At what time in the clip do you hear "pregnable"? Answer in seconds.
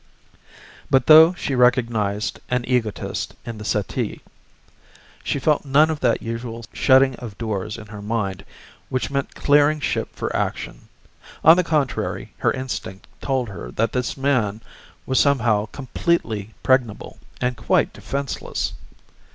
16.63-17.19